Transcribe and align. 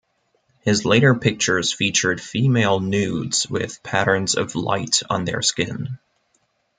His 0.61 0.83
later 0.83 1.13
pictures 1.13 1.71
featured 1.71 2.19
female 2.19 2.79
nudes 2.79 3.47
with 3.47 3.83
patterns 3.83 4.33
of 4.33 4.55
light 4.55 5.03
on 5.11 5.25
their 5.25 5.43
skin. 5.43 5.99